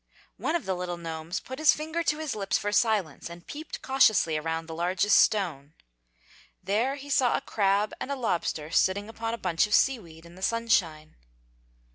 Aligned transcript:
One 0.37 0.55
of 0.55 0.65
the 0.65 0.73
little 0.75 0.97
gnomes 0.97 1.39
put 1.39 1.59
his 1.59 1.75
finger 1.75 2.01
to 2.01 2.17
his 2.17 2.33
lips 2.35 2.57
for 2.57 2.71
silence 2.71 3.29
and 3.29 3.45
peeped 3.45 3.83
cautiously 3.83 4.35
around 4.35 4.65
the 4.65 4.73
largest 4.73 5.19
stone. 5.19 5.75
There 6.63 6.95
he 6.95 7.07
saw 7.11 7.37
a 7.37 7.41
crab 7.41 7.93
and 8.01 8.09
a 8.11 8.15
lobster 8.15 8.71
sitting 8.71 9.07
upon 9.09 9.35
a 9.35 9.37
bunch 9.37 9.67
of 9.67 9.75
sea 9.75 9.99
weed 9.99 10.25
in 10.25 10.33
the 10.33 10.41
sunshine. 10.41 11.17